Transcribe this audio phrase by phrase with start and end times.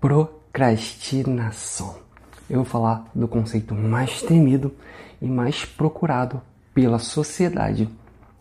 [0.00, 1.96] procrastinação.
[2.48, 4.72] Eu vou falar do conceito mais temido
[5.20, 6.40] e mais procurado
[6.74, 7.88] pela sociedade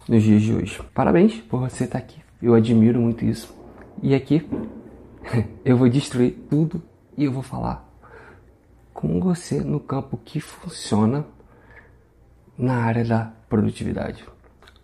[0.08, 0.82] nos dias de hoje.
[0.94, 2.20] Parabéns por você estar aqui.
[2.42, 3.54] Eu admiro muito isso.
[4.02, 4.48] E aqui
[5.66, 6.82] eu vou destruir tudo
[7.18, 7.88] e eu vou falar
[8.94, 11.26] com você no campo que funciona
[12.58, 14.26] na área da produtividade.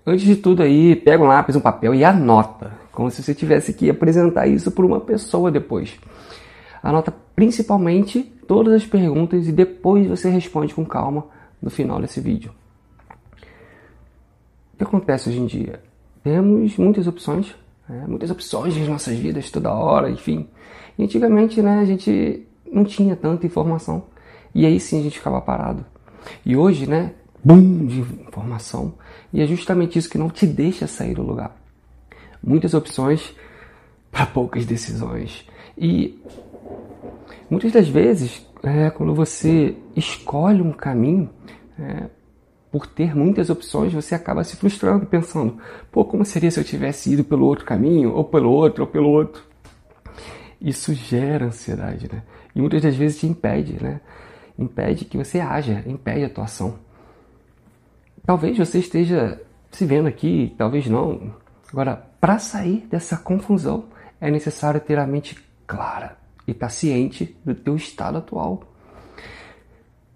[0.05, 3.73] Antes de tudo aí, pega um lápis, um papel e anota, como se você tivesse
[3.73, 5.97] que apresentar isso para uma pessoa depois.
[6.85, 11.25] Anota principalmente todas as perguntas e depois você responde com calma
[11.59, 12.53] no final desse vídeo.
[14.71, 15.81] O que acontece hoje em dia?
[16.23, 17.55] Temos muitas opções,
[17.89, 18.05] né?
[18.07, 20.47] muitas opções nas nossas vidas toda hora, enfim.
[20.95, 24.03] E antigamente, né, a gente não tinha tanta informação
[24.53, 25.83] e aí sim a gente ficava parado.
[26.45, 28.93] E hoje, né, boom de informação
[29.33, 31.59] e é justamente isso que não te deixa sair do lugar.
[32.43, 33.33] Muitas opções
[34.11, 35.47] para poucas decisões.
[35.75, 36.21] E
[37.49, 41.29] muitas das vezes, é, quando você escolhe um caminho,
[41.79, 42.09] é,
[42.71, 45.57] por ter muitas opções, você acaba se frustrando, pensando:
[45.91, 49.09] pô, como seria se eu tivesse ido pelo outro caminho, ou pelo outro, ou pelo
[49.09, 49.43] outro?
[50.59, 52.23] Isso gera ansiedade, né?
[52.55, 54.01] E muitas das vezes te impede, né?
[54.57, 56.75] Impede que você haja, impede a tua ação.
[58.25, 61.33] Talvez você esteja se vendo aqui, talvez não.
[61.71, 63.85] Agora, para sair dessa confusão,
[64.19, 65.37] é necessário ter a mente
[65.67, 68.63] clara e tá ciente do teu estado atual.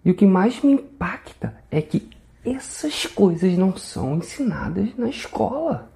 [0.03, 2.09] E o que mais me impacta é que
[2.45, 5.91] essas coisas não são ensinadas na escola.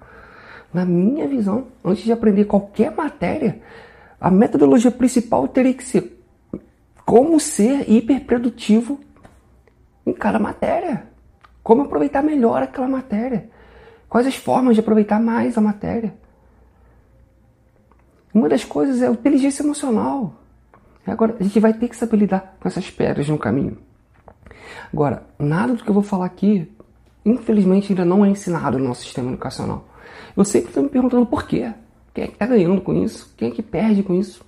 [0.72, 3.62] Na minha visão, antes de aprender qualquer matéria,
[4.20, 6.20] a metodologia principal teria que ser
[7.04, 9.00] como ser hiperprodutivo
[10.06, 11.08] em cada matéria.
[11.62, 13.48] Como aproveitar melhor aquela matéria?
[14.08, 16.14] Quais as formas de aproveitar mais a matéria?
[18.34, 20.34] Uma das coisas é a inteligência emocional.
[21.06, 23.78] Agora, a gente vai ter que saber lidar com essas pedras no caminho.
[24.92, 26.70] Agora, nada do que eu vou falar aqui,
[27.24, 29.86] infelizmente, ainda não é ensinado no nosso sistema educacional.
[30.36, 31.72] Eu sempre estou me perguntando por quê.
[32.12, 33.32] Quem é que está ganhando com isso?
[33.36, 34.44] Quem é que perde com isso?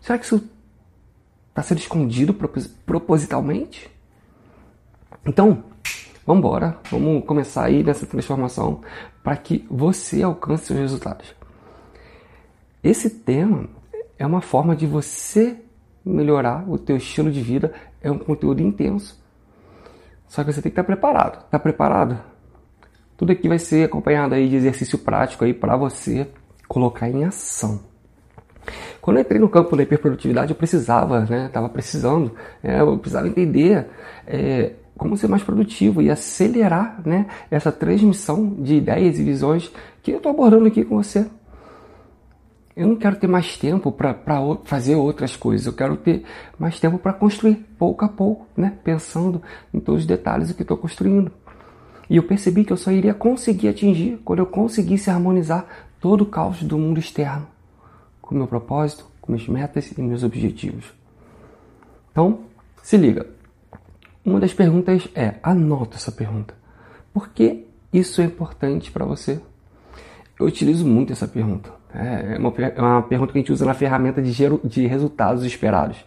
[0.00, 0.42] Será que isso
[1.50, 2.34] está sendo escondido
[2.84, 3.90] propositalmente?
[5.24, 5.64] Então,
[6.24, 8.80] Vamos embora, vamos começar aí nessa transformação
[9.24, 11.34] para que você alcance seus resultados.
[12.82, 13.68] Esse tema
[14.18, 15.56] é uma forma de você
[16.04, 19.22] melhorar o teu estilo de vida, é um conteúdo intenso.
[20.26, 21.44] Só que você tem que estar preparado.
[21.44, 22.18] Está preparado?
[23.16, 26.26] Tudo aqui vai ser acompanhado aí de exercício prático aí para você
[26.66, 27.80] colocar em ação.
[29.00, 31.50] Quando eu entrei no campo da hiperprodutividade, eu precisava, né?
[31.52, 32.32] Tava precisando,
[32.62, 33.86] é, eu precisava entender
[34.26, 39.72] é, como ser mais produtivo e acelerar né, essa transmissão de ideias e visões
[40.02, 41.26] que eu estou abordando aqui com você.
[42.74, 44.16] Eu não quero ter mais tempo para
[44.64, 46.24] fazer outras coisas, eu quero ter
[46.58, 49.42] mais tempo para construir, pouco a pouco, né, pensando
[49.74, 51.30] em todos os detalhes do que estou construindo.
[52.08, 55.66] E eu percebi que eu só iria conseguir atingir quando eu conseguisse harmonizar
[56.00, 57.46] todo o caos do mundo externo
[58.32, 60.86] com meu propósito, com minhas metas e meus objetivos.
[62.10, 62.40] Então,
[62.82, 63.26] se liga.
[64.24, 66.54] Uma das perguntas é: anota essa pergunta.
[67.12, 69.40] Por que isso é importante para você?
[70.40, 71.81] Eu utilizo muito essa pergunta.
[71.94, 74.32] É uma, é uma, pergunta que a gente usa na ferramenta de,
[74.64, 76.04] de resultados esperados.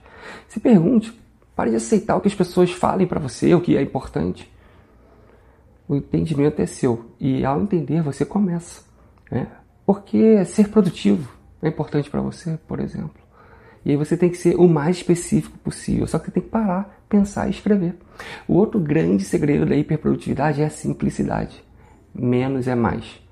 [0.47, 1.13] Se pergunte,
[1.55, 4.51] pare de aceitar o que as pessoas falem para você, o que é importante.
[5.87, 8.81] O entendimento é seu e ao entender você começa.
[9.31, 9.47] Né?
[9.85, 11.31] Porque ser produtivo
[11.61, 13.23] é importante para você, por exemplo.
[13.85, 16.07] E aí você tem que ser o mais específico possível.
[16.07, 17.95] Só que você tem que parar, pensar e escrever.
[18.47, 21.63] O outro grande segredo da hiperprodutividade é a simplicidade.
[22.11, 23.23] Menos é mais.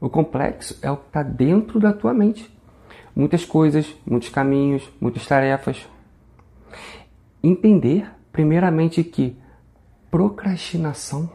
[0.00, 2.50] O complexo é o que está dentro da tua mente.
[3.14, 5.86] Muitas coisas, muitos caminhos, muitas tarefas.
[7.42, 9.36] Entender, primeiramente, que
[10.10, 11.30] procrastinação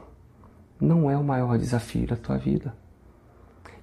[0.81, 2.75] não é o maior desafio da tua vida.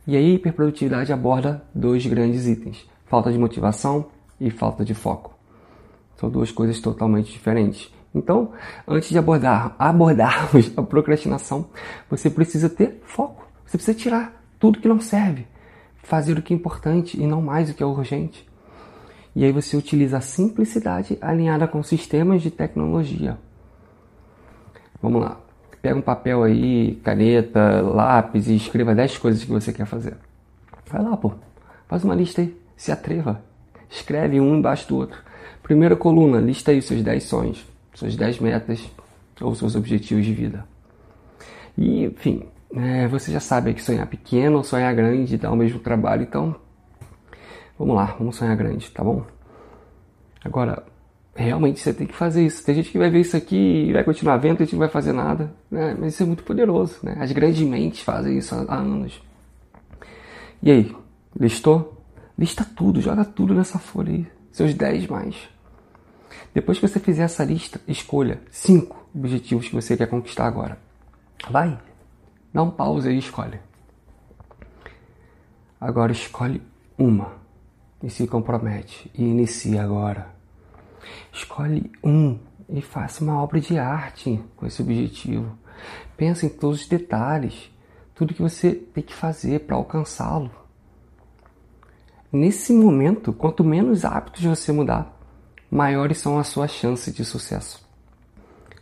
[0.07, 4.07] E a hiperprodutividade aborda dois grandes itens: falta de motivação
[4.41, 5.39] e falta de foco.
[6.17, 7.93] São duas coisas totalmente diferentes.
[8.15, 8.53] Então,
[8.87, 11.67] antes de abordar, abordarmos a procrastinação,
[12.11, 13.47] você precisa ter foco.
[13.65, 15.45] Você precisa tirar tudo que não serve,
[16.05, 18.49] fazer o que é importante e não mais o que é urgente.
[19.35, 23.37] E aí você utiliza a simplicidade alinhada com sistemas de tecnologia.
[25.03, 25.41] Vamos lá.
[25.83, 30.17] Pega um papel aí, caneta, lápis e escreva 10 coisas que você quer fazer.
[30.87, 31.33] Vai lá, pô.
[31.89, 32.57] Faz uma lista aí.
[32.77, 33.43] Se atreva.
[33.91, 35.19] Escreve um embaixo do outro.
[35.61, 38.89] Primeira coluna, lista aí os seus 10 sonhos, suas 10 metas
[39.41, 40.65] ou seus objetivos de vida.
[41.77, 45.79] E, enfim, é, você já sabe que sonhar pequeno ou sonhar grande dá o mesmo
[45.79, 46.57] trabalho, então
[47.79, 49.25] vamos lá, vamos sonhar grande, tá bom?
[50.45, 50.85] Agora,
[51.35, 52.65] realmente você tem que fazer isso.
[52.65, 54.89] Tem gente que vai ver isso aqui e vai continuar vendo, a gente não vai
[54.89, 55.53] fazer nada.
[55.71, 55.97] Né?
[55.99, 56.99] Mas isso é muito poderoso.
[57.03, 57.17] Né?
[57.21, 59.23] As grandes mentes fazem isso há anos.
[60.63, 60.97] E aí,
[61.39, 62.01] listou?
[62.39, 64.27] Lista tudo, joga tudo nessa folha aí.
[64.51, 65.37] Seus 10 mais.
[66.55, 70.79] Depois que você fizer essa lista, escolha 5 objetivos que você quer conquistar agora.
[71.51, 71.79] Vai,
[72.53, 73.59] dá um pause e escolhe.
[75.81, 76.63] Agora escolhe
[76.99, 77.33] uma
[78.03, 80.29] e se compromete e inicie agora.
[81.33, 82.39] Escolhe um
[82.69, 85.57] e faça uma obra de arte com esse objetivo.
[86.17, 87.71] Pensa em todos os detalhes,
[88.15, 90.51] tudo que você tem que fazer para alcançá-lo.
[92.33, 95.19] Nesse momento, quanto menos hábitos você mudar,
[95.71, 97.87] maiores são as suas chances de sucesso.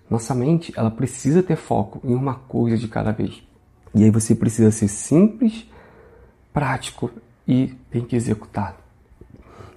[0.09, 3.43] Nossa mente, ela precisa ter foco em uma coisa de cada vez.
[3.95, 5.67] E aí você precisa ser simples,
[6.53, 7.11] prático
[7.47, 8.77] e tem que executar.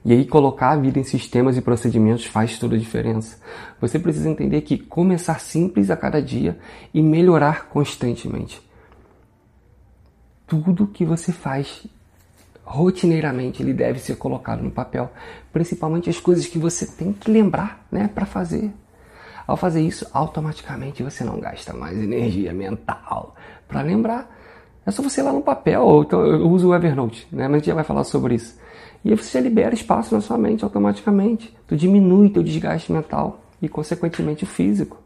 [0.06, 3.38] E aí colocar a vida em sistemas e procedimentos faz toda a diferença.
[3.80, 6.60] Você precisa entender que começar simples a cada dia
[6.94, 8.62] e melhorar constantemente.
[10.46, 11.88] Tudo que você faz
[12.66, 15.12] rotineiramente ele deve ser colocado no papel,
[15.52, 18.72] principalmente as coisas que você tem que lembrar, né, para fazer.
[19.46, 23.36] Ao fazer isso, automaticamente você não gasta mais energia mental
[23.74, 24.30] para lembrar.
[24.86, 27.58] É só você ir lá no papel, então eu uso o Evernote, né, mas a
[27.58, 28.60] gente já vai falar sobre isso.
[29.04, 31.54] E aí você libera espaço na sua mente automaticamente.
[31.68, 34.98] Tu diminui teu desgaste mental e, consequentemente, o físico.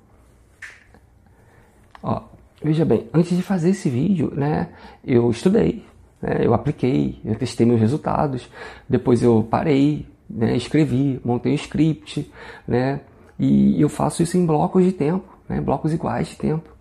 [2.03, 2.21] Ó,
[2.61, 4.69] veja bem, antes de fazer esse vídeo, né,
[5.03, 5.83] eu estudei,
[6.21, 8.49] né, eu apliquei, eu testei meus resultados,
[8.87, 12.31] depois eu parei, né, escrevi, montei um script,
[12.67, 13.01] né,
[13.39, 16.76] e eu faço isso em blocos de tempo, né, blocos iguais de tempo.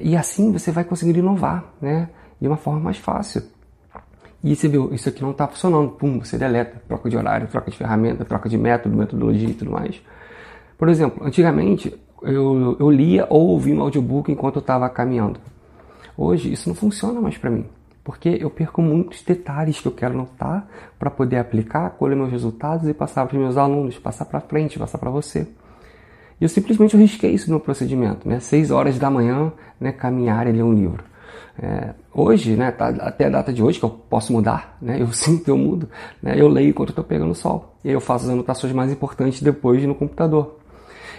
[0.00, 2.08] E assim você vai conseguir inovar, né,
[2.40, 3.42] de uma forma mais fácil.
[4.42, 7.70] E você viu, isso aqui não está funcionando, pum, você deleta, troca de horário, troca
[7.70, 10.00] de ferramenta, troca de método, metodologia e tudo mais.
[10.78, 15.40] Por exemplo, antigamente eu, eu lia ou ouvia um audiobook enquanto eu estava caminhando.
[16.16, 17.66] Hoje isso não funciona mais para mim,
[18.04, 20.68] porque eu perco muitos detalhes que eu quero notar
[20.98, 24.78] para poder aplicar, colher meus resultados e passar para os meus alunos, passar para frente,
[24.78, 25.46] passar para você.
[26.40, 28.40] E eu simplesmente risquei isso no procedimento, né?
[28.40, 29.92] Seis horas da manhã, né?
[29.92, 31.02] Caminhar e ler um livro.
[31.58, 35.10] É, hoje, né, tá, até a data de hoje, que eu posso mudar, né, eu
[35.12, 35.88] sinto, eu mudo,
[36.22, 37.74] né, eu leio enquanto estou pegando sol.
[37.82, 40.58] E eu faço as anotações mais importantes depois no computador.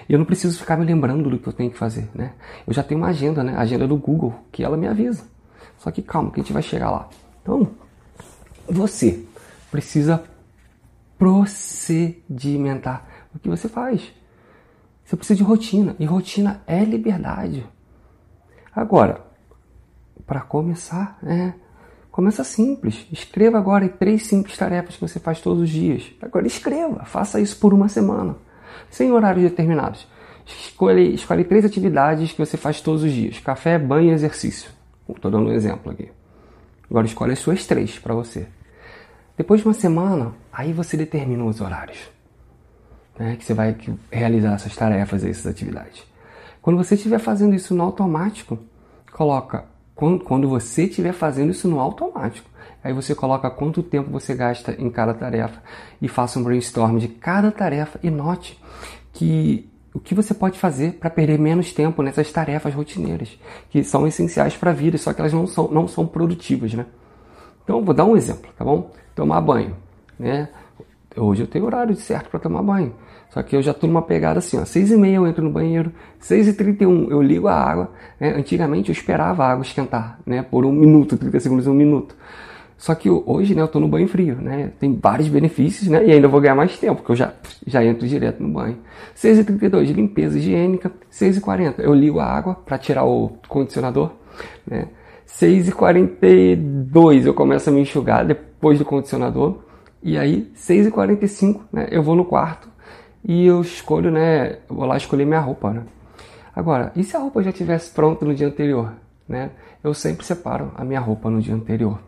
[0.07, 2.33] E eu não preciso ficar me lembrando do que eu tenho que fazer, né?
[2.65, 3.55] Eu já tenho uma agenda, né?
[3.57, 5.23] A agenda do Google, que ela me avisa.
[5.77, 7.09] Só que calma, que a gente vai chegar lá.
[7.41, 7.67] Então,
[8.69, 9.25] você
[9.69, 10.23] precisa
[11.17, 13.05] procedimentar
[13.35, 14.13] o que você faz.
[15.07, 15.95] Você precisa de rotina.
[15.99, 17.65] E rotina é liberdade.
[18.75, 19.21] Agora,
[20.25, 21.53] para começar, é,
[22.11, 23.07] começa simples.
[23.09, 26.11] Escreva agora três simples tarefas que você faz todos os dias.
[26.21, 28.35] Agora escreva, faça isso por uma semana,
[28.89, 30.05] sem horários determinados.
[30.45, 34.69] Escolhe, escolhe três atividades que você faz todos os dias: café, banho e exercício.
[35.07, 36.11] Estou dando um exemplo aqui.
[36.89, 38.45] Agora escolhe as suas três para você.
[39.37, 42.16] Depois de uma semana, aí você determina os horários
[43.17, 43.75] né, que você vai
[44.11, 46.03] realizar essas tarefas, essas atividades.
[46.61, 48.59] Quando você estiver fazendo isso no automático,
[49.11, 49.65] coloca
[49.95, 52.49] quando, quando você estiver fazendo isso no automático.
[52.83, 55.61] Aí você coloca quanto tempo você gasta em cada tarefa
[56.01, 58.61] e faça um brainstorm de cada tarefa e note
[59.11, 63.37] que o que você pode fazer para perder menos tempo nessas tarefas rotineiras,
[63.69, 66.85] que são essenciais para a vida, só que elas não são, não são produtivas, né?
[67.63, 68.91] Então, vou dar um exemplo, tá bom?
[69.15, 69.75] Tomar banho,
[70.19, 70.49] né?
[71.15, 72.93] Hoje eu tenho horário certo para tomar banho.
[73.37, 75.51] Só que eu já estou numa pegada assim, ó, 6 e meia eu entro no
[75.51, 77.91] banheiro, 6 e 31 eu ligo a água.
[78.19, 78.33] Né?
[78.35, 80.41] Antigamente eu esperava a água esquentar, né?
[80.41, 82.15] Por um minuto, 30 segundos, um minuto.
[82.79, 84.71] Só que hoje, né, eu estou no banho frio, né?
[84.79, 86.03] Tem vários benefícios, né?
[86.03, 87.31] E ainda vou ganhar mais tempo, porque eu já,
[87.67, 88.79] já entro direto no banho.
[89.15, 90.91] 6h32, limpeza higiênica.
[91.11, 94.13] 6h40, eu ligo a água para tirar o condicionador,
[94.65, 94.87] né?
[95.27, 99.59] 6h42, eu começo a me enxugar depois do condicionador.
[100.01, 102.75] E aí, 6h45, né, eu vou no quarto
[103.23, 104.57] e eu escolho, né?
[104.67, 105.83] Vou lá escolher minha roupa, né?
[106.55, 108.93] Agora, e se a roupa já estivesse pronta no dia anterior,
[109.27, 109.51] né?
[109.83, 111.99] Eu sempre separo a minha roupa no dia anterior.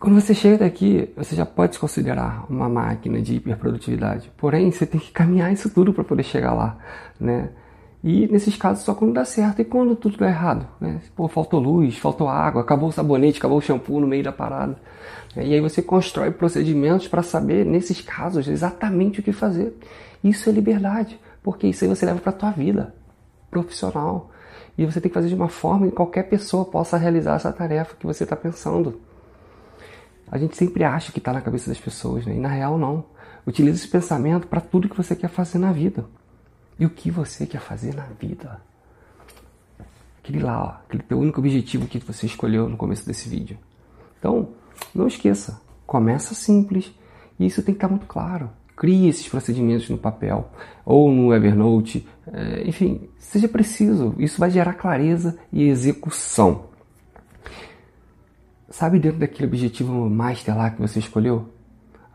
[0.00, 4.30] Quando você chega daqui, você já pode se considerar uma máquina de hiperprodutividade.
[4.36, 6.76] Porém, você tem que caminhar isso tudo para poder chegar lá,
[7.18, 7.50] né?
[8.04, 11.00] E nesses casos só quando dá certo e quando tudo dá errado, né?
[11.16, 14.76] Pô, faltou luz, faltou água, acabou o sabonete, acabou o shampoo no meio da parada.
[15.34, 19.74] E aí você constrói procedimentos para saber, nesses casos, exatamente o que fazer.
[20.22, 22.94] Isso é liberdade, porque isso aí você leva para a tua vida
[23.50, 24.30] profissional.
[24.76, 27.96] E você tem que fazer de uma forma que qualquer pessoa possa realizar essa tarefa
[27.98, 29.00] que você está pensando.
[30.30, 32.34] A gente sempre acha que está na cabeça das pessoas, né?
[32.34, 33.04] E na real não.
[33.46, 36.04] Utilize esse pensamento para tudo que você quer fazer na vida.
[36.78, 38.60] E o que você quer fazer na vida?
[40.18, 43.58] Aquele lá, ó, aquele teu único objetivo que você escolheu no começo desse vídeo.
[44.18, 44.48] Então,
[44.94, 46.92] não esqueça, começa simples
[47.38, 48.50] e isso tem que estar muito claro.
[48.76, 50.50] Crie esses procedimentos no papel
[50.84, 54.14] ou no Evernote, é, enfim, seja preciso.
[54.18, 56.64] Isso vai gerar clareza e execução.
[58.68, 61.48] Sabe dentro daquele objetivo master lá que você escolheu?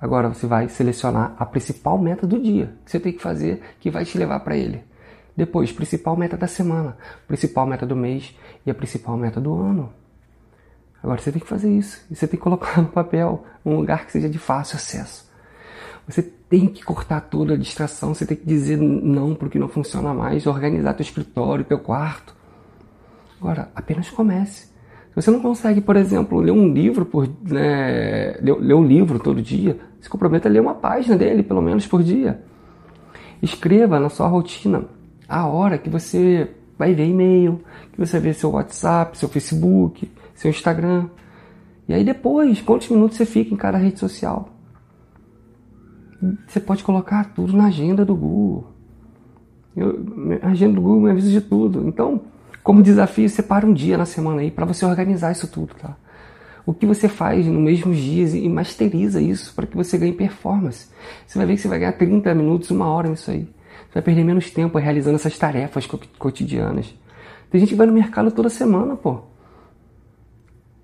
[0.02, 3.90] Agora você vai selecionar a principal meta do dia que você tem que fazer que
[3.90, 4.84] vai te levar para ele.
[5.36, 9.94] Depois, principal meta da semana, principal meta do mês e a principal meta do ano.
[11.02, 12.06] Agora você tem que fazer isso.
[12.12, 15.30] E você tem que colocar no papel um lugar que seja de fácil acesso.
[16.08, 20.14] Você tem que cortar toda a distração, você tem que dizer não porque não funciona
[20.14, 22.36] mais, organizar teu escritório, teu quarto.
[23.40, 24.69] Agora, apenas comece.
[25.16, 29.42] Você não consegue, por exemplo, ler um livro por né, ler, ler um livro todo
[29.42, 32.42] dia, se comprometa a ler uma página dele, pelo menos por dia.
[33.42, 34.86] Escreva na sua rotina
[35.28, 37.62] a hora que você vai ver e-mail,
[37.92, 41.10] que você vê seu WhatsApp, seu Facebook, seu Instagram.
[41.88, 44.50] E aí depois, quantos minutos você fica em cada rede social?
[46.48, 48.68] Você pode colocar tudo na agenda do Google.
[49.76, 50.06] Eu,
[50.42, 51.88] a agenda do Google me avisa de tudo.
[51.88, 52.22] Então,
[52.64, 55.96] como desafio, separa um dia na semana aí para você organizar isso tudo, tá?
[56.66, 60.88] O que você faz no mesmo dias e masteriza isso para que você ganhe performance.
[61.26, 63.44] Você vai ver que você vai ganhar 30 minutos, uma hora nisso aí.
[63.88, 65.88] Você vai perder menos tempo realizando essas tarefas
[66.20, 66.94] cotidianas.
[67.50, 69.22] Tem gente que vai no mercado toda semana, pô.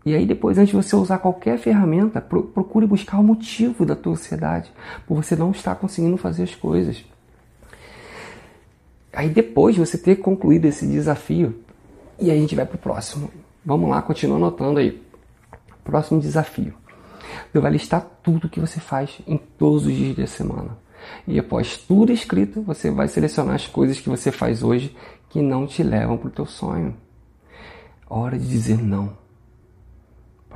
[0.04, 4.14] E aí depois, antes de você usar qualquer ferramenta, procure buscar o motivo da tua
[4.14, 4.72] ansiedade,
[5.06, 7.04] por você não estar conseguindo fazer as coisas.
[9.14, 11.64] Aí depois de você ter concluído esse desafio,
[12.20, 13.30] e aí a gente vai para o próximo.
[13.66, 15.02] Vamos lá, continua anotando aí.
[15.84, 16.74] Próximo desafio.
[17.52, 20.78] Você vai listar tudo que você faz em todos os dias da semana.
[21.28, 24.96] E após tudo escrito, você vai selecionar as coisas que você faz hoje
[25.30, 26.96] que não te levam para o teu sonho.
[28.08, 29.26] Hora de dizer não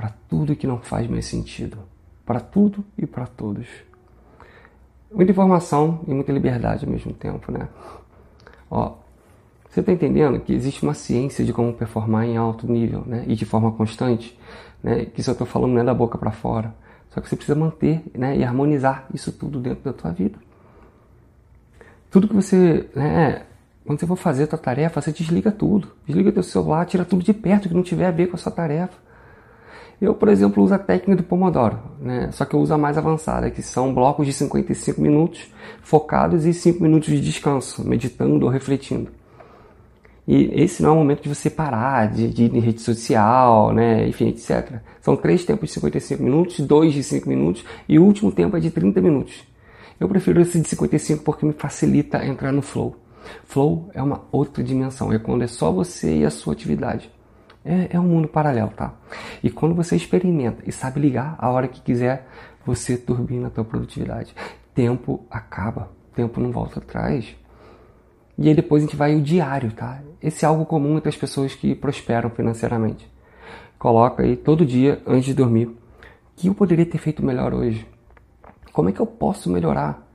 [0.00, 1.76] para tudo que não faz mais sentido.
[2.24, 3.66] Para tudo e para todos.
[5.12, 7.68] Muita informação e muita liberdade ao mesmo tempo, né?
[8.70, 8.94] Ó,
[9.70, 13.24] você está entendendo que existe uma ciência de como performar em alto nível, né?
[13.28, 14.36] E de forma constante,
[14.82, 15.04] né?
[15.04, 16.74] Que isso eu estou falando não é da boca para fora.
[17.10, 20.38] Só que você precisa manter né, e harmonizar isso tudo dentro da tua vida.
[22.10, 23.42] Tudo que você, né,
[23.84, 25.88] quando você for fazer a tua tarefa, você desliga tudo.
[26.06, 28.52] Desliga teu celular, tira tudo de perto que não tiver a ver com a sua
[28.52, 28.96] tarefa.
[30.00, 32.30] Eu, por exemplo, uso a técnica do Pomodoro, né?
[32.32, 36.54] só que eu uso a mais avançada, que são blocos de 55 minutos focados e
[36.54, 39.19] 5 minutos de descanso, meditando ou refletindo.
[40.32, 43.72] E esse não é o momento de você parar, de, de ir em rede social,
[43.72, 44.80] né, enfim, etc.
[45.00, 48.60] São três tempos de 55 minutos, dois de 5 minutos e o último tempo é
[48.60, 49.44] de 30 minutos.
[49.98, 52.94] Eu prefiro esse de 55 porque me facilita entrar no flow.
[53.44, 57.10] Flow é uma outra dimensão, é quando é só você e a sua atividade.
[57.64, 58.94] É, é um mundo paralelo, tá?
[59.42, 62.28] E quando você experimenta e sabe ligar a hora que quiser,
[62.64, 64.32] você turbina a tua produtividade.
[64.72, 67.36] Tempo acaba, tempo não volta atrás.
[68.40, 70.00] E aí depois a gente vai o diário, tá?
[70.22, 73.06] Esse é algo comum entre as pessoas que prosperam financeiramente.
[73.78, 75.66] Coloca aí todo dia antes de dormir.
[75.66, 75.76] O
[76.36, 77.86] que eu poderia ter feito melhor hoje?
[78.72, 80.10] Como é que eu posso melhorar?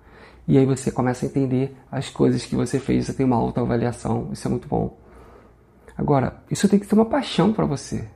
[0.48, 4.30] E aí você começa a entender as coisas que você fez, você tem uma autoavaliação,
[4.34, 4.98] isso é muito bom.
[5.96, 8.08] Agora, isso tem que ser uma paixão para você.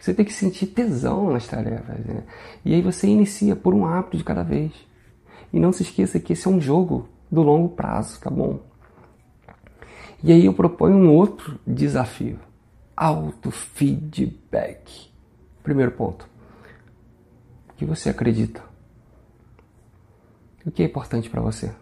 [0.00, 1.98] Você tem que sentir tesão nas tarefas.
[2.06, 2.22] Né?
[2.64, 4.72] E aí você inicia por um hábito de cada vez.
[5.52, 8.71] E não se esqueça que esse é um jogo do longo prazo, tá bom?
[10.22, 12.38] E aí eu proponho um outro desafio:
[12.96, 15.10] autofeedback.
[15.62, 16.26] Primeiro ponto.
[17.70, 18.62] O que você acredita?
[20.64, 21.72] O que é importante para você?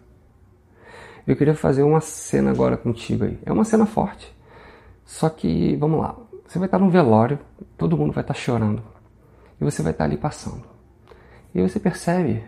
[1.27, 3.37] Eu queria fazer uma cena agora contigo aí.
[3.45, 4.35] É uma cena forte.
[5.05, 6.17] Só que, vamos lá.
[6.47, 7.37] Você vai estar num velório,
[7.77, 8.81] todo mundo vai estar chorando.
[9.59, 10.63] E você vai estar ali passando.
[11.53, 12.43] E você percebe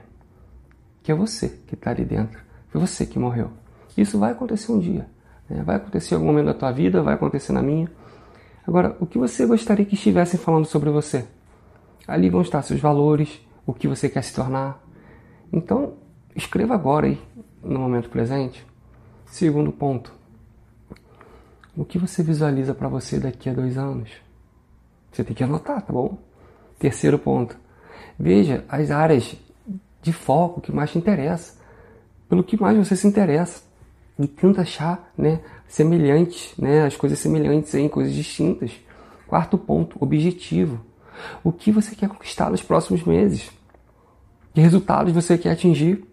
[1.04, 2.42] que é você que está ali dentro.
[2.70, 3.52] Foi você que morreu.
[3.96, 5.08] Isso vai acontecer um dia.
[5.50, 7.90] É, vai acontecer em algum momento da tua vida, vai acontecer na minha.
[8.66, 11.26] Agora, o que você gostaria que estivessem falando sobre você?
[12.08, 14.82] Ali vão estar seus valores, o que você quer se tornar.
[15.52, 15.94] Então,
[16.36, 17.22] escreva agora aí,
[17.62, 18.66] no momento presente.
[19.26, 20.14] Segundo ponto,
[21.76, 24.12] o que você visualiza para você daqui a dois anos?
[25.12, 26.18] Você tem que anotar, tá bom?
[26.80, 27.58] Terceiro ponto,
[28.18, 29.36] veja as áreas
[30.02, 31.60] de foco que mais te interessa,
[32.28, 33.62] pelo que mais você se interessa
[34.18, 38.72] e tenta achar né, semelhantes, né, as coisas semelhantes em coisas distintas.
[39.28, 40.80] Quarto ponto, objetivo.
[41.44, 43.52] O que você quer conquistar nos próximos meses?
[44.54, 46.06] Que resultados você quer atingir?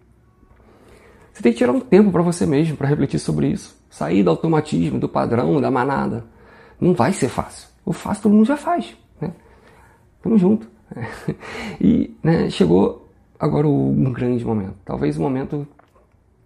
[1.33, 3.79] Você tem que tirar um tempo para você mesmo, para refletir sobre isso.
[3.91, 6.25] Sair do automatismo, do padrão, da manada.
[6.81, 7.69] Não vai ser fácil.
[7.85, 8.97] O fácil todo mundo já faz.
[9.21, 9.33] Né?
[10.23, 10.69] Tamo junto.
[11.81, 14.75] E né, chegou agora um grande momento.
[14.85, 15.67] Talvez o momento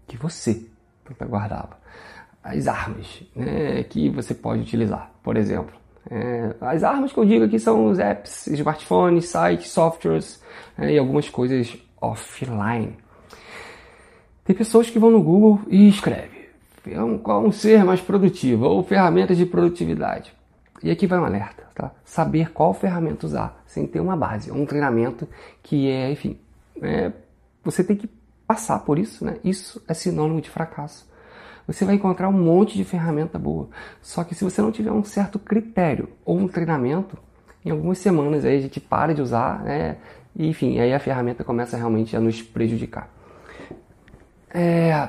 [0.06, 0.64] que você
[1.04, 1.78] tanto aguardava.
[2.42, 5.74] As armas né, que você pode utilizar, por exemplo.
[6.10, 10.42] É, as armas que eu digo aqui são os apps, smartphones, sites, softwares
[10.76, 12.96] é, e algumas coisas offline.
[14.44, 16.44] Tem pessoas que vão no Google e escrevem
[17.22, 20.34] qual um ser mais produtivo ou ferramentas de produtividade.
[20.82, 21.92] E aqui vai um alerta, tá?
[22.04, 25.26] Saber qual ferramenta usar, sem ter uma base, um treinamento
[25.62, 26.38] que é, enfim,
[26.82, 27.10] é,
[27.62, 28.06] você tem que
[28.46, 29.38] passar por isso, né?
[29.42, 31.08] Isso é sinônimo de fracasso.
[31.66, 33.68] Você vai encontrar um monte de ferramenta boa.
[34.02, 37.16] Só que se você não tiver um certo critério ou um treinamento,
[37.64, 39.96] em algumas semanas aí a gente para de usar, né?
[40.36, 43.08] E, enfim, aí a ferramenta começa realmente a nos prejudicar.
[44.50, 45.08] É...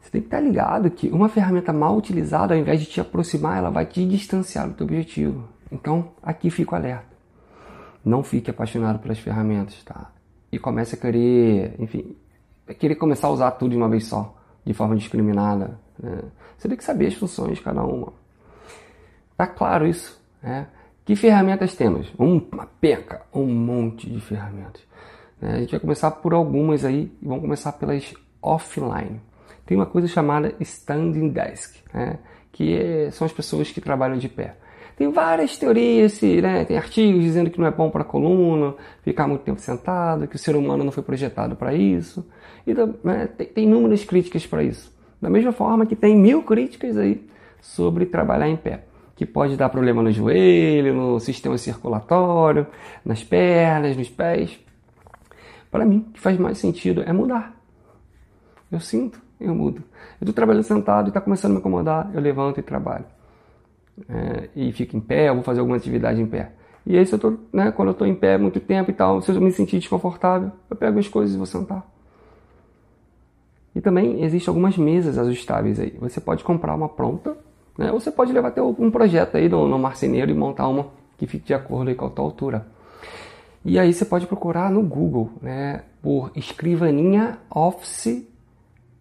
[0.00, 3.58] Você tem que estar ligado que uma ferramenta mal utilizada, ao invés de te aproximar,
[3.58, 5.48] ela vai te distanciar do teu objetivo.
[5.70, 7.18] Então, aqui fica o alerta.
[8.04, 10.10] Não fique apaixonado pelas ferramentas, tá?
[10.50, 12.16] E comece a querer, enfim,
[12.78, 15.78] querer começar a usar tudo de uma vez só, de forma discriminada.
[15.98, 16.22] Né?
[16.56, 18.12] Você tem que saber as funções de cada uma.
[19.36, 20.66] Tá claro isso, né?
[21.04, 22.12] Que ferramentas temos?
[22.18, 24.82] Uma penca, um monte de ferramentas.
[25.40, 25.54] Né?
[25.54, 28.12] A gente vai começar por algumas aí e vamos começar pelas
[28.42, 29.20] offline.
[29.64, 32.18] Tem uma coisa chamada standing desk, né?
[32.52, 34.56] que é, são as pessoas que trabalham de pé.
[34.98, 36.64] Tem várias teorias, né?
[36.64, 40.34] tem artigos dizendo que não é bom para a coluna, ficar muito tempo sentado, que
[40.34, 42.28] o ser humano não foi projetado para isso.
[42.66, 42.74] E
[43.04, 44.92] né, tem, tem inúmeras críticas para isso.
[45.22, 47.24] Da mesma forma que tem mil críticas aí
[47.60, 52.66] sobre trabalhar em pé, que pode dar problema no joelho, no sistema circulatório,
[53.04, 54.58] nas pernas, nos pés.
[55.70, 57.54] Para mim, o que faz mais sentido é mudar.
[58.68, 59.78] Eu sinto, eu mudo.
[60.20, 63.04] Eu estou trabalhando sentado e está começando a me incomodar, eu levanto e trabalho
[64.08, 66.52] é, e fico em pé, eu vou fazer alguma atividade em pé.
[66.86, 69.20] E aí, se eu tô, né, quando eu estou em pé muito tempo e tal,
[69.20, 71.86] se eu me sentir desconfortável, eu pego as coisas e vou sentar.
[73.74, 75.96] E também existem algumas mesas ajustáveis aí.
[76.00, 77.36] Você pode comprar uma pronta,
[77.76, 81.26] né, ou você pode levar até um projeto aí no, marceneiro e montar uma que
[81.26, 82.66] fique de acordo com a tua altura.
[83.64, 88.26] E aí você pode procurar no Google, né, por escrivaninha Office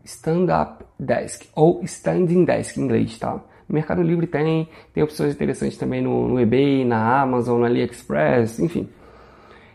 [0.04, 3.40] Stand Up Desk ou Standing Desk em inglês, tá?
[3.68, 8.60] No Mercado Livre tem, tem opções interessantes também no, no eBay, na Amazon, na AliExpress,
[8.60, 8.88] enfim.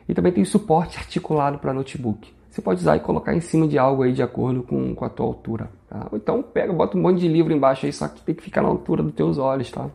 [0.09, 2.33] E também tem suporte articulado para notebook.
[2.51, 5.09] Você pode usar e colocar em cima de algo aí de acordo com, com a
[5.09, 5.71] tua altura.
[5.89, 6.07] Tá?
[6.11, 8.61] Ou então pega, bota um monte de livro embaixo aí, só que tem que ficar
[8.61, 9.89] na altura dos teus olhos, tá?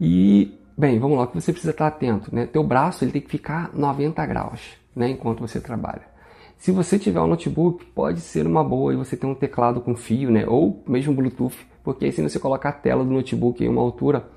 [0.00, 2.46] E, bem, vamos lá, o que você precisa estar atento, né?
[2.46, 5.10] Teu braço ele tem que ficar 90 graus, né?
[5.10, 6.02] Enquanto você trabalha.
[6.56, 9.94] Se você tiver um notebook, pode ser uma boa e você ter um teclado com
[9.94, 10.46] fio, né?
[10.46, 14.28] Ou mesmo Bluetooth porque aí se você colocar a tela do notebook em uma altura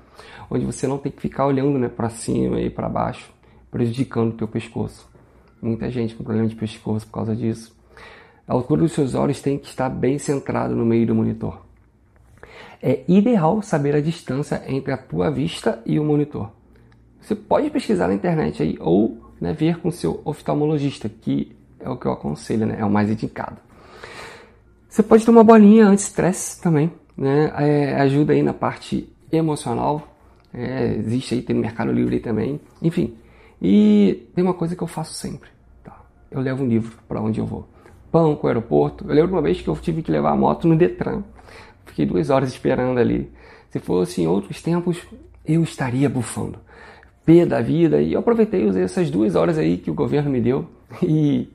[0.48, 3.28] onde você não tem que ficar olhando né, para cima e para baixo,
[3.72, 5.10] prejudicando o teu pescoço.
[5.60, 7.76] Muita gente com problema de pescoço por causa disso.
[8.46, 11.60] A altura dos seus olhos tem que estar bem centrado no meio do monitor.
[12.80, 16.52] É ideal saber a distância entre a tua vista e o monitor.
[17.20, 21.96] Você pode pesquisar na internet aí ou né, ver com seu oftalmologista, que é o
[21.96, 23.56] que eu aconselho, né, é o mais indicado.
[24.88, 27.52] Você pode tomar bolinha anti-estresse também, né?
[27.58, 30.08] É, ajuda aí na parte emocional.
[30.52, 32.58] É, existe aí, tem no Mercado Livre também.
[32.82, 33.14] Enfim,
[33.60, 35.50] e tem uma coisa que eu faço sempre.
[35.84, 36.00] Tá?
[36.30, 37.68] Eu levo um livro para onde eu vou.
[38.10, 39.04] Pão com o aeroporto.
[39.06, 41.22] Eu lembro uma vez que eu tive que levar a moto no Detran.
[41.84, 43.30] Fiquei duas horas esperando ali.
[43.68, 45.00] Se fosse em outros tempos,
[45.44, 46.58] eu estaria bufando.
[47.24, 48.00] P da vida.
[48.00, 50.66] E eu aproveitei e usei essas duas horas aí que o governo me deu.
[51.02, 51.48] E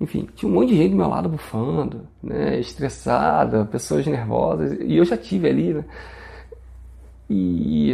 [0.00, 4.96] enfim, tinha um monte de gente do meu lado bufando, né, estressada, pessoas nervosas, e
[4.96, 5.84] eu já tive ali, né?
[7.28, 7.92] E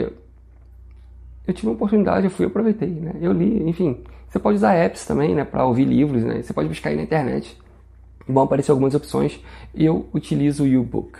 [1.46, 3.14] eu tive uma oportunidade, eu fui, aproveitei, né?
[3.20, 6.42] Eu li, enfim, você pode usar apps também, né, para ouvir livros, né?
[6.42, 7.56] Você pode buscar aí na internet.
[8.26, 9.40] Vão aparecer algumas opções.
[9.74, 11.18] Eu utilizo o U-Book.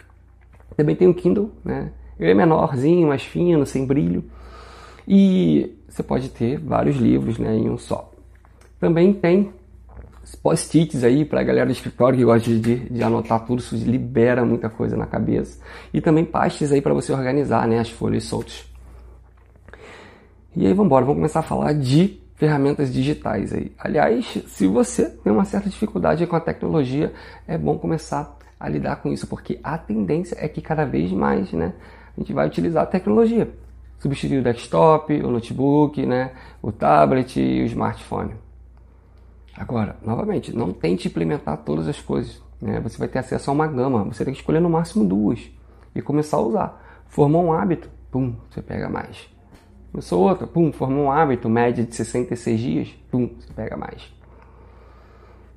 [0.77, 1.93] Também tem o Kindle, né?
[2.19, 4.25] Ele é menorzinho, mais fino, sem brilho.
[5.07, 8.11] E você pode ter vários livros, né, em um só.
[8.81, 9.53] Também tem
[10.43, 14.45] post-its aí para a galera do escritório que gosta de, de, anotar tudo, isso libera
[14.45, 15.61] muita coisa na cabeça.
[15.93, 18.65] E também pastes aí para você organizar né, as folhas soltas.
[20.55, 23.73] E aí vamos embora, vamos começar a falar de ferramentas digitais aí.
[23.79, 27.13] Aliás, se você tem uma certa dificuldade com a tecnologia,
[27.47, 31.53] é bom começar a lidar com isso, porque a tendência é que cada vez mais
[31.53, 31.73] né,
[32.17, 33.49] a gente vai utilizar a tecnologia.
[33.99, 38.33] substituir o desktop, o notebook, né, o tablet e o smartphone.
[39.57, 42.43] Agora, novamente, não tente implementar todas as coisas.
[42.61, 42.81] Né?
[42.81, 45.51] Você vai ter acesso a uma gama, você tem que escolher no máximo duas
[45.95, 47.03] e começar a usar.
[47.09, 49.29] Formou um hábito, pum, você pega mais.
[49.91, 54.11] Começou outra, pum, formou um hábito, média de 66 dias, pum, você pega mais.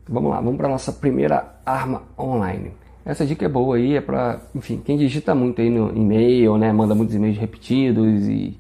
[0.08, 2.74] Vamos lá, vamos para nossa primeira arma online.
[3.06, 6.74] Essa dica é boa aí, é para, enfim, quem digita muito aí no e-mail, né,
[6.74, 8.60] manda muitos e-mails repetidos e,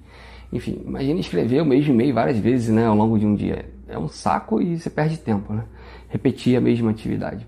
[0.54, 3.65] enfim, imagine escrever o mesmo e-mail várias vezes, né, ao longo de um dia.
[3.88, 5.63] É um saco e você perde tempo, né?
[6.10, 7.48] Repetir a mesma atividade.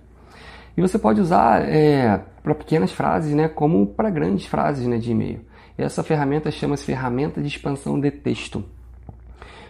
[0.76, 5.12] E você pode usar é, para pequenas frases, né, como para grandes frases né, de
[5.12, 5.42] e-mail.
[5.76, 8.64] Essa ferramenta chama-se ferramenta de expansão de texto.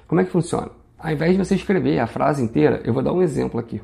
[0.07, 0.69] Como é que funciona?
[0.99, 3.81] Ao invés de você escrever a frase inteira, eu vou dar um exemplo aqui.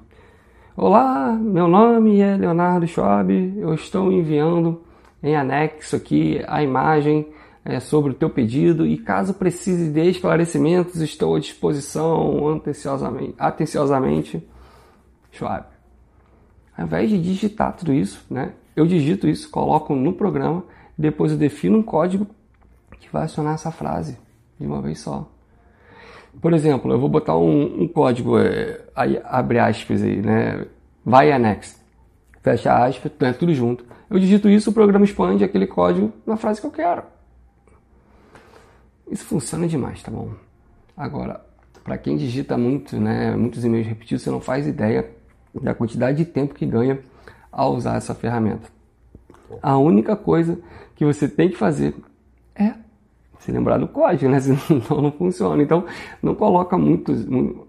[0.76, 4.82] Olá, meu nome é Leonardo Schwab, eu estou enviando
[5.22, 7.28] em anexo aqui a imagem
[7.66, 14.48] é, sobre o teu pedido e caso precise de esclarecimentos, estou à disposição atenciosamente, atenciosamente
[15.32, 15.66] Schwab.
[16.78, 20.64] Ao invés de digitar tudo isso, né, eu digito isso, coloco no programa,
[20.98, 22.28] depois eu defino um código
[23.00, 24.18] que vai acionar essa frase
[24.60, 25.30] de uma vez só.
[26.42, 30.66] Por exemplo, eu vou botar um, um código, é, aí, abre aspas aí, né?
[31.06, 31.78] Vai anexo.
[32.42, 33.86] Fecha aspas, é tudo junto.
[34.10, 37.04] Eu digito isso, o programa expande aquele código na frase que eu quero.
[39.10, 40.32] Isso funciona demais, tá bom?
[40.96, 41.44] Agora,
[41.84, 45.10] para quem digita muito, né, muitos e-mails repetidos, você não faz ideia
[45.54, 47.00] da quantidade de tempo que ganha
[47.52, 48.70] ao usar essa ferramenta.
[49.62, 50.60] A única coisa
[50.96, 51.96] que você tem que fazer
[52.56, 52.74] é
[53.40, 54.40] se lembrar do código, né?
[54.42, 55.62] Senão não funciona.
[55.62, 55.86] Então,
[56.22, 57.14] não coloca muito,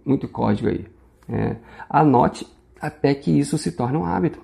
[0.05, 0.87] muito código aí.
[1.29, 1.57] É,
[1.88, 2.47] anote
[2.81, 4.38] até que isso se torne um hábito.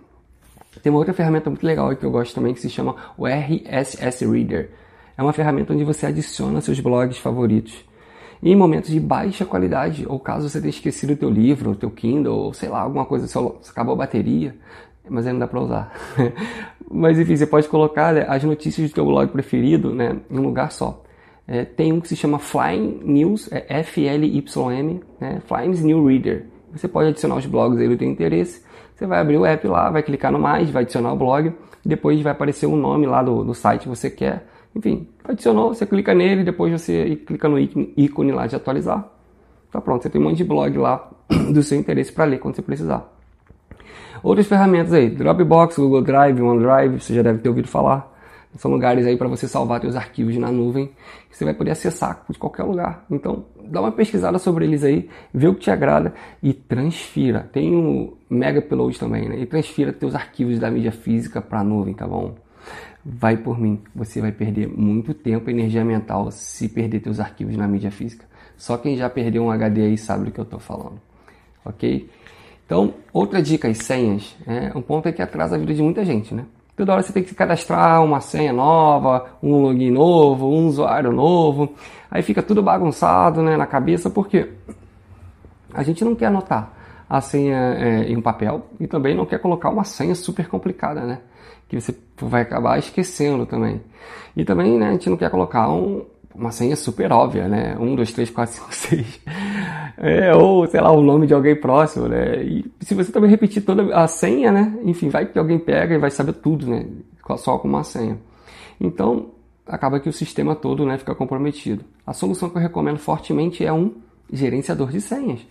[0.83, 4.25] Tem uma outra ferramenta muito legal que eu gosto também que se chama o RSS
[4.27, 4.71] Reader.
[5.21, 7.85] É uma ferramenta onde você adiciona seus blogs favoritos.
[8.43, 11.77] E em momentos de baixa qualidade, ou caso você tenha esquecido o teu livro, o
[11.77, 13.27] teu Kindle, ou sei lá, alguma coisa,
[13.69, 14.57] acabou a bateria,
[15.07, 15.93] mas não dá para usar.
[16.91, 20.43] mas enfim, você pode colocar né, as notícias do teu blog preferido né, em um
[20.43, 21.03] lugar só.
[21.47, 26.47] É, tem um que se chama Flying News, é F-L-Y-M, né, Flying New Reader.
[26.73, 28.65] Você pode adicionar os blogs aí do teu interesse.
[28.95, 31.53] Você vai abrir o app lá, vai clicar no mais, vai adicionar o blog,
[31.85, 35.85] depois vai aparecer o nome lá do, do site que você quer enfim, adicionou, você
[35.85, 39.09] clica nele, depois você clica no ícone lá de atualizar.
[39.71, 41.11] Tá pronto, você tem um monte de blog lá
[41.53, 43.09] do seu interesse para ler quando você precisar.
[44.23, 48.11] Outras ferramentas aí, Dropbox, Google Drive, OneDrive, você já deve ter ouvido falar.
[48.57, 50.91] São lugares aí para você salvar seus arquivos na nuvem
[51.31, 53.05] que você vai poder acessar de qualquer lugar.
[53.09, 57.49] Então, dá uma pesquisada sobre eles aí, vê o que te agrada e transfira.
[57.53, 59.39] Tem o Mega Upload também, né?
[59.39, 62.35] E transfira teus arquivos da mídia física para a nuvem, tá bom?
[63.05, 63.81] Vai por mim.
[63.95, 68.25] Você vai perder muito tempo e energia mental se perder seus arquivos na mídia física.
[68.57, 71.01] Só quem já perdeu um HD aí sabe do que eu estou falando.
[71.65, 72.09] Ok?
[72.67, 74.37] Então, outra dica, as senhas.
[74.47, 76.45] É um ponto é que atrasa a vida de muita gente, né?
[76.77, 81.75] Toda hora você tem que cadastrar uma senha nova, um login novo, um usuário novo.
[82.11, 84.51] Aí fica tudo bagunçado né, na cabeça, porque
[85.75, 86.80] a gente não quer anotar
[87.11, 91.03] a senha é, em um papel e também não quer colocar uma senha super complicada,
[91.03, 91.19] né?
[91.71, 93.81] que você vai acabar esquecendo também.
[94.37, 97.77] E também, né, a gente não quer colocar um, uma senha super óbvia, né?
[97.79, 99.21] 1, 2, 3, 4, 5, 6.
[99.97, 102.43] É, ou, sei lá, o nome de alguém próximo, né?
[102.43, 104.77] E se você também repetir toda a senha, né?
[104.83, 106.87] Enfim, vai que alguém pega e vai saber tudo, né?
[107.37, 108.19] Só com uma senha.
[108.81, 109.31] Então,
[109.65, 111.85] acaba que o sistema todo né, fica comprometido.
[112.05, 113.95] A solução que eu recomendo fortemente é um
[114.33, 115.47] gerenciador de senhas.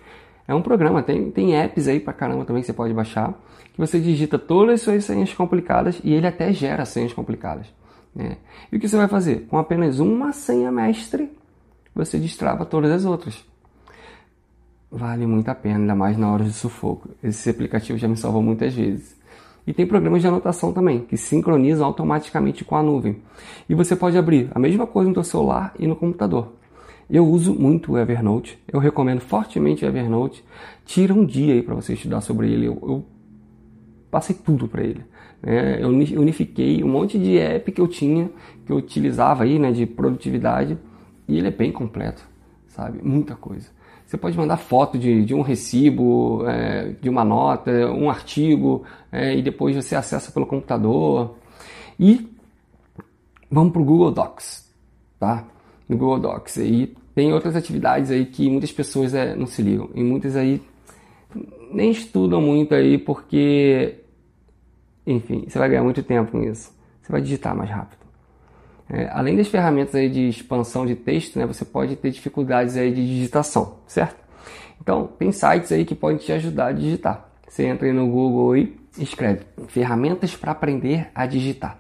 [0.50, 3.40] É um programa, tem, tem apps aí pra caramba também que você pode baixar,
[3.72, 7.68] que você digita todas as suas senhas complicadas e ele até gera senhas complicadas.
[8.16, 8.36] Né?
[8.72, 9.46] E o que você vai fazer?
[9.48, 11.32] Com apenas uma senha mestre,
[11.94, 13.46] você destrava todas as outras.
[14.92, 17.10] Vale muito a pena, ainda mais na hora de sufoco.
[17.24, 19.16] Esse aplicativo já me salvou muitas vezes.
[19.68, 23.22] E tem programas de anotação também, que sincronizam automaticamente com a nuvem.
[23.70, 26.54] E você pode abrir a mesma coisa no seu celular e no computador.
[27.10, 30.44] Eu uso muito o Evernote, eu recomendo fortemente o Evernote.
[30.86, 32.68] Tira um dia aí para você estudar sobre ele.
[32.68, 33.06] Eu, eu
[34.12, 35.04] passei tudo para ele.
[35.42, 35.82] Né?
[35.82, 38.30] Eu unifiquei um monte de app que eu tinha,
[38.64, 40.78] que eu utilizava aí, né, de produtividade,
[41.28, 42.24] e ele é bem completo,
[42.68, 43.00] sabe?
[43.04, 43.70] Muita coisa.
[44.06, 49.36] Você pode mandar foto de, de um recibo, é, de uma nota, um artigo, é,
[49.36, 51.36] e depois você acessa pelo computador.
[52.00, 52.28] E
[53.50, 54.72] vamos para o Google Docs,
[55.20, 55.46] tá?
[55.88, 56.58] No Google Docs.
[56.58, 59.90] E tem outras atividades aí que muitas pessoas é, não se ligam.
[59.94, 60.62] E muitas aí
[61.72, 64.00] nem estudam muito aí porque,
[65.06, 66.72] enfim, você vai ganhar muito tempo com isso.
[67.02, 68.00] Você vai digitar mais rápido.
[68.90, 72.92] É, além das ferramentas aí de expansão de texto, né, você pode ter dificuldades aí
[72.92, 74.18] de digitação, certo?
[74.82, 77.30] Então, tem sites aí que podem te ajudar a digitar.
[77.48, 81.78] Você entra aí no Google e escreve ferramentas para aprender a digitar.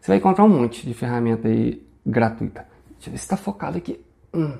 [0.00, 2.71] Você vai encontrar um monte de ferramenta aí gratuita.
[3.02, 3.98] Deixa eu ver se está focado aqui.
[4.32, 4.54] Hum.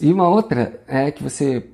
[0.00, 1.68] E uma outra é que você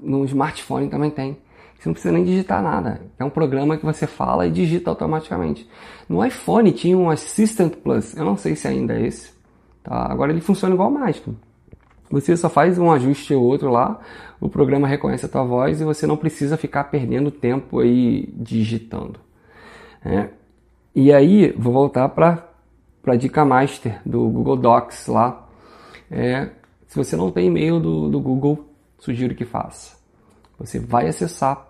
[0.00, 1.36] no smartphone também tem.
[1.76, 3.00] Você não precisa nem digitar nada.
[3.18, 5.68] É um programa que você fala e digita automaticamente.
[6.08, 8.16] No iPhone tinha um Assistant Plus.
[8.16, 9.32] Eu não sei se ainda é esse.
[9.82, 10.06] Tá?
[10.08, 11.34] Agora ele funciona igual mágico.
[12.12, 13.98] Você só faz um ajuste ou outro lá,
[14.40, 19.18] o programa reconhece a tua voz e você não precisa ficar perdendo tempo aí digitando.
[20.04, 20.28] É.
[20.94, 22.53] E aí, vou voltar para
[23.12, 25.46] a dica master do Google Docs lá.
[26.10, 26.50] É,
[26.86, 28.66] se você não tem e-mail do, do Google,
[28.98, 29.96] sugiro que faça.
[30.58, 31.66] Você vai acessar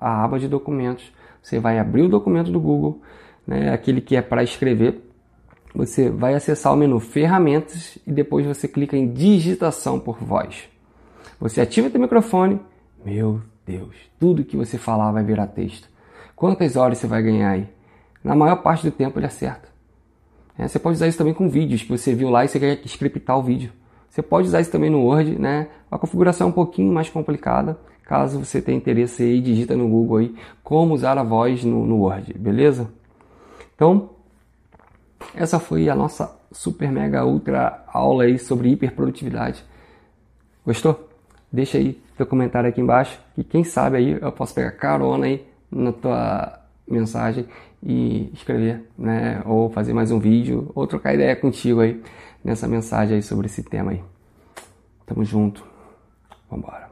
[0.00, 3.00] a aba de documentos, você vai abrir o documento do Google,
[3.46, 5.00] né, aquele que é para escrever,
[5.74, 10.68] você vai acessar o menu Ferramentas e depois você clica em Digitação por voz.
[11.40, 12.60] Você ativa o microfone,
[13.04, 15.88] meu Deus, tudo que você falar vai virar texto.
[16.36, 17.68] Quantas horas você vai ganhar aí?
[18.22, 19.71] Na maior parte do tempo ele acerta.
[20.58, 22.80] É, você pode usar isso também com vídeos que você viu lá e você quer
[22.84, 23.72] scriptar o vídeo.
[24.08, 25.68] Você pode usar isso também no Word, né?
[25.90, 27.78] A configuração é um pouquinho mais complicada.
[28.04, 32.02] Caso você tenha interesse aí, digita no Google aí como usar a voz no, no
[32.02, 32.90] Word, beleza?
[33.74, 34.10] Então,
[35.34, 39.64] essa foi a nossa super mega ultra aula aí sobre hiperprodutividade.
[40.64, 41.08] Gostou?
[41.50, 45.46] Deixa aí teu comentário aqui embaixo que quem sabe aí eu posso pegar carona aí
[45.70, 47.46] na tua mensagem
[47.82, 52.00] e escrever, né, ou fazer mais um vídeo, ou trocar ideia contigo aí
[52.44, 54.02] nessa mensagem aí sobre esse tema aí.
[55.06, 55.66] Tamo junto.
[56.50, 56.91] Vambora.